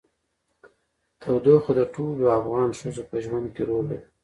تودوخه 1.21 1.71
د 1.79 1.81
ټولو 1.93 2.23
افغان 2.39 2.69
ښځو 2.79 3.03
په 3.09 3.17
ژوند 3.25 3.47
کې 3.55 3.61
رول 3.69 3.85
لري. 3.91 4.05